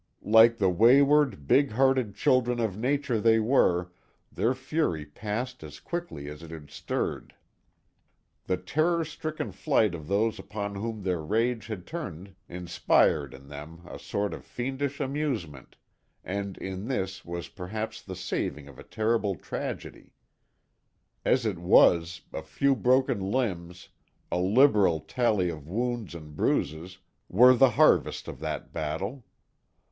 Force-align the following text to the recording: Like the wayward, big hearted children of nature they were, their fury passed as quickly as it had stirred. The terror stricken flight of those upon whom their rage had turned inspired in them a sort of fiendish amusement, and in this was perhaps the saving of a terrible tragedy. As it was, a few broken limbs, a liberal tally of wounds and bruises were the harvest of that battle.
Like 0.25 0.57
the 0.57 0.71
wayward, 0.71 1.45
big 1.45 1.73
hearted 1.73 2.15
children 2.15 2.59
of 2.59 2.75
nature 2.75 3.21
they 3.21 3.37
were, 3.39 3.91
their 4.31 4.55
fury 4.55 5.05
passed 5.05 5.61
as 5.63 5.79
quickly 5.79 6.27
as 6.27 6.41
it 6.41 6.49
had 6.49 6.71
stirred. 6.71 7.35
The 8.45 8.57
terror 8.57 9.05
stricken 9.05 9.51
flight 9.51 9.93
of 9.93 10.07
those 10.07 10.39
upon 10.39 10.73
whom 10.73 11.03
their 11.03 11.21
rage 11.21 11.67
had 11.67 11.85
turned 11.85 12.33
inspired 12.49 13.31
in 13.35 13.47
them 13.47 13.83
a 13.87 13.99
sort 13.99 14.33
of 14.33 14.43
fiendish 14.43 14.99
amusement, 14.99 15.75
and 16.23 16.57
in 16.57 16.87
this 16.87 17.23
was 17.23 17.47
perhaps 17.47 18.01
the 18.01 18.15
saving 18.15 18.67
of 18.67 18.79
a 18.79 18.83
terrible 18.83 19.35
tragedy. 19.35 20.13
As 21.23 21.45
it 21.45 21.59
was, 21.59 22.21
a 22.33 22.41
few 22.41 22.75
broken 22.75 23.19
limbs, 23.19 23.89
a 24.31 24.39
liberal 24.39 24.99
tally 25.01 25.49
of 25.51 25.67
wounds 25.69 26.15
and 26.15 26.35
bruises 26.35 26.97
were 27.29 27.53
the 27.53 27.69
harvest 27.77 28.27
of 28.27 28.39
that 28.39 28.73
battle. 28.73 29.27